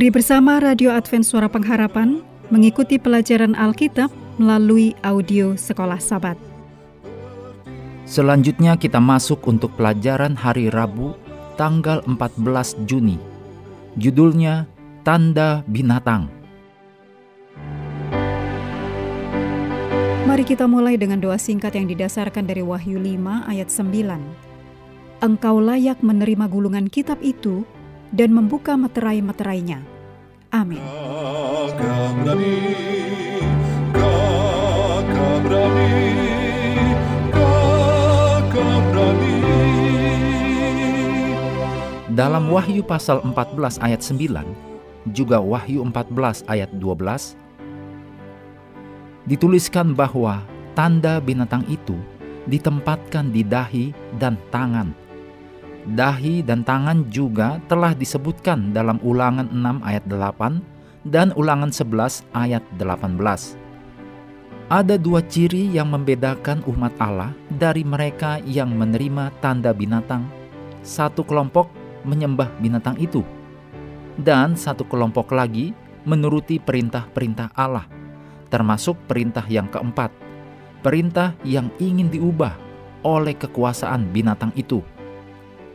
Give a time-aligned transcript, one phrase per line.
[0.00, 4.08] Mari bersama Radio Advent Suara Pengharapan mengikuti pelajaran Alkitab
[4.40, 6.40] melalui audio Sekolah Sabat.
[8.08, 11.20] Selanjutnya kita masuk untuk pelajaran hari Rabu
[11.60, 13.20] tanggal 14 Juni.
[14.00, 14.64] Judulnya
[15.04, 16.32] Tanda Binatang.
[20.24, 24.16] Mari kita mulai dengan doa singkat yang didasarkan dari Wahyu 5 ayat 9.
[25.20, 27.68] Engkau layak menerima gulungan kitab itu
[28.16, 29.89] dan membuka meterai-meterainya.
[30.50, 30.82] Amin.
[42.10, 44.44] Dalam Wahyu pasal 14 ayat 9,
[45.14, 47.38] juga Wahyu 14 ayat 12,
[49.30, 50.42] dituliskan bahwa
[50.74, 51.94] tanda binatang itu
[52.50, 54.90] ditempatkan di dahi dan tangan
[55.88, 62.60] dahi dan tangan juga telah disebutkan dalam ulangan 6 ayat 8 dan ulangan 11 ayat
[62.76, 63.56] 18.
[64.70, 70.30] Ada dua ciri yang membedakan umat Allah dari mereka yang menerima tanda binatang.
[70.86, 71.66] Satu kelompok
[72.06, 73.26] menyembah binatang itu,
[74.16, 75.74] dan satu kelompok lagi
[76.06, 77.84] menuruti perintah-perintah Allah,
[78.48, 80.14] termasuk perintah yang keempat,
[80.80, 82.56] perintah yang ingin diubah
[83.04, 84.80] oleh kekuasaan binatang itu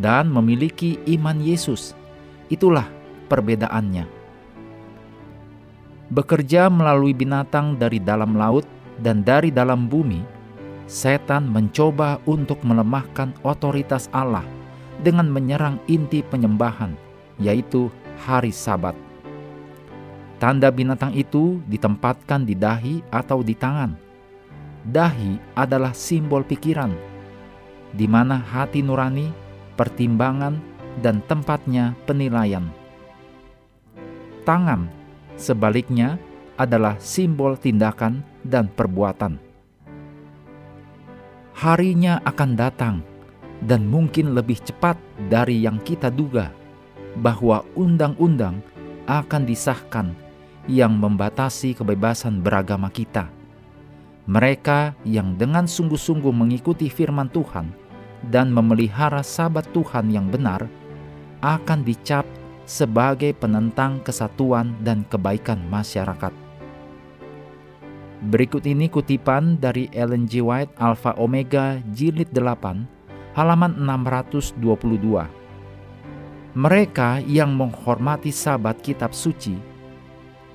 [0.00, 1.96] dan memiliki iman Yesus.
[2.52, 2.86] Itulah
[3.26, 4.06] perbedaannya.
[6.06, 8.62] Bekerja melalui binatang dari dalam laut
[9.02, 10.22] dan dari dalam bumi,
[10.86, 14.46] setan mencoba untuk melemahkan otoritas Allah
[15.02, 16.94] dengan menyerang inti penyembahan,
[17.42, 17.90] yaitu
[18.22, 18.94] hari Sabat.
[20.38, 23.96] Tanda binatang itu ditempatkan di dahi atau di tangan.
[24.86, 26.94] Dahi adalah simbol pikiran,
[27.90, 29.45] di mana hati nurani
[29.76, 30.58] pertimbangan,
[31.04, 32.64] dan tempatnya penilaian.
[34.48, 34.88] Tangan,
[35.36, 36.16] sebaliknya,
[36.56, 39.36] adalah simbol tindakan dan perbuatan.
[41.56, 42.96] Harinya akan datang,
[43.60, 44.96] dan mungkin lebih cepat
[45.28, 46.52] dari yang kita duga,
[47.20, 48.60] bahwa undang-undang
[49.08, 50.12] akan disahkan
[50.66, 53.30] yang membatasi kebebasan beragama kita.
[54.26, 57.85] Mereka yang dengan sungguh-sungguh mengikuti firman Tuhan
[58.30, 60.66] dan memelihara sabat Tuhan yang benar
[61.44, 62.26] akan dicap
[62.66, 66.34] sebagai penentang kesatuan dan kebaikan masyarakat.
[68.26, 70.42] Berikut ini kutipan dari Ellen G.
[70.42, 75.28] White Alpha Omega Jilid 8 halaman 622.
[76.56, 79.60] Mereka yang menghormati sabat kitab suci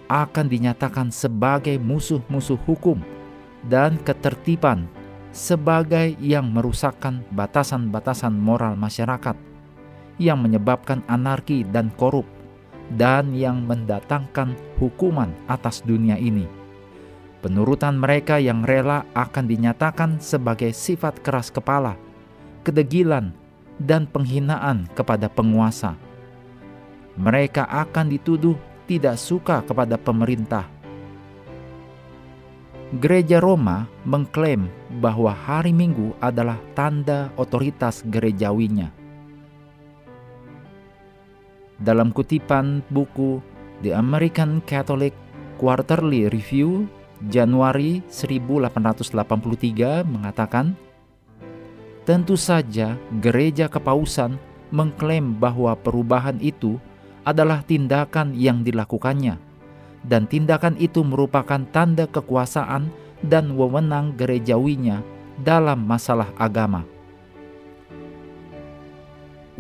[0.10, 3.00] akan dinyatakan sebagai musuh-musuh hukum
[3.70, 4.90] dan ketertiban
[5.32, 9.36] sebagai yang merusakkan batasan-batasan moral masyarakat,
[10.20, 12.28] yang menyebabkan anarki dan korup,
[13.00, 16.44] dan yang mendatangkan hukuman atas dunia ini.
[17.42, 21.98] Penurutan mereka yang rela akan dinyatakan sebagai sifat keras kepala,
[22.62, 23.34] kedegilan,
[23.82, 25.98] dan penghinaan kepada penguasa.
[27.18, 28.54] Mereka akan dituduh
[28.86, 30.81] tidak suka kepada pemerintah
[32.92, 34.68] Gereja Roma mengklaim
[35.00, 38.92] bahwa hari Minggu adalah tanda otoritas gerejawinya.
[41.80, 43.40] Dalam kutipan buku
[43.80, 45.16] The American Catholic
[45.56, 46.84] Quarterly Review
[47.32, 50.76] Januari 1883 mengatakan,
[52.04, 54.36] Tentu saja gereja kepausan
[54.68, 56.76] mengklaim bahwa perubahan itu
[57.24, 59.51] adalah tindakan yang dilakukannya
[60.06, 62.90] dan tindakan itu merupakan tanda kekuasaan
[63.22, 65.06] dan wewenang gerejawinya
[65.42, 66.86] dalam masalah agama.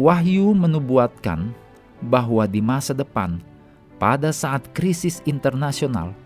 [0.02, 1.54] Wahyu menubuatkan
[2.02, 3.38] bahwa di masa depan,
[4.02, 6.18] pada saat krisis internasional,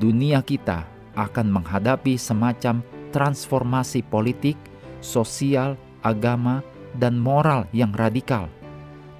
[0.00, 2.80] dunia kita akan menghadapi semacam
[3.12, 4.56] transformasi politik,
[5.04, 6.64] sosial, agama,
[6.96, 8.48] dan moral yang radikal,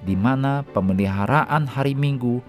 [0.01, 2.41] di mana pemeliharaan hari Minggu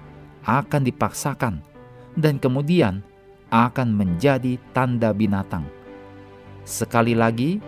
[0.48, 1.73] akan dipaksakan
[2.18, 3.02] dan kemudian
[3.50, 5.66] akan menjadi tanda binatang.
[6.64, 7.60] Sekali lagi,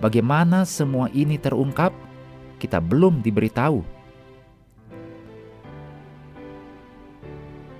[0.00, 1.92] bagaimana semua ini terungkap,
[2.56, 3.84] kita belum diberitahu.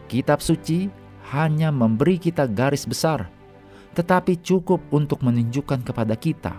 [0.07, 0.87] Kitab suci
[1.35, 3.27] hanya memberi kita garis besar,
[3.97, 6.55] tetapi cukup untuk menunjukkan kepada kita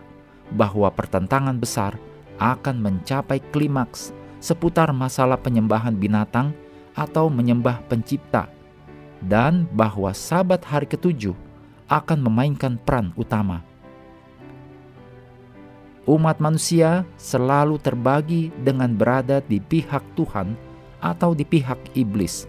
[0.51, 1.95] bahwa pertentangan besar
[2.41, 6.53] akan mencapai klimaks seputar masalah penyembahan binatang
[6.93, 8.49] atau menyembah pencipta
[9.23, 11.33] dan bahwa sabat hari ketujuh
[11.89, 13.63] akan memainkan peran utama.
[16.07, 20.55] Umat manusia selalu terbagi dengan berada di pihak Tuhan
[21.03, 22.47] atau di pihak iblis,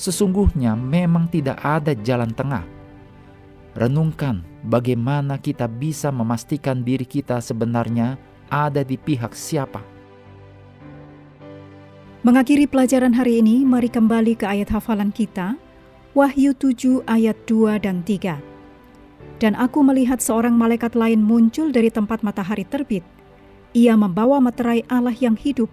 [0.00, 2.64] Sesungguhnya memang tidak ada jalan tengah.
[3.76, 8.16] Renungkan bagaimana kita bisa memastikan diri kita sebenarnya
[8.48, 9.84] ada di pihak siapa.
[12.20, 15.56] Mengakhiri pelajaran hari ini, mari kembali ke ayat hafalan kita,
[16.12, 18.36] Wahyu 7 ayat 2 dan 3.
[19.40, 23.00] Dan aku melihat seorang malaikat lain muncul dari tempat matahari terbit.
[23.72, 25.72] Ia membawa materai Allah yang hidup,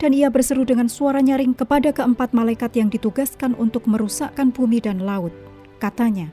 [0.00, 5.04] dan ia berseru dengan suara nyaring kepada keempat malaikat yang ditugaskan untuk merusakkan bumi dan
[5.04, 5.36] laut.
[5.84, 6.32] Katanya,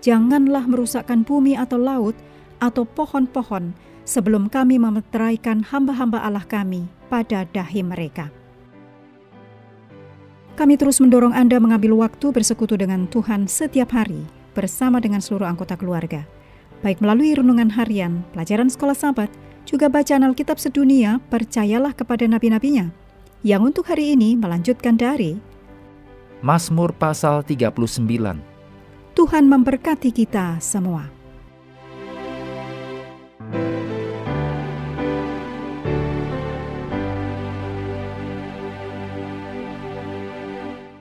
[0.00, 2.16] janganlah merusakkan bumi atau laut
[2.64, 3.76] atau pohon-pohon
[4.08, 8.45] sebelum kami memeteraikan hamba-hamba Allah kami pada dahi mereka.
[10.56, 14.24] Kami terus mendorong Anda mengambil waktu bersekutu dengan Tuhan setiap hari
[14.56, 16.24] bersama dengan seluruh anggota keluarga.
[16.80, 19.28] Baik melalui renungan harian, pelajaran sekolah sahabat,
[19.68, 22.88] juga bacaan Alkitab sedunia, percayalah kepada nabi-nabinya.
[23.44, 25.36] Yang untuk hari ini melanjutkan dari
[26.40, 27.76] Mazmur pasal 39.
[29.12, 31.15] Tuhan memberkati kita semua.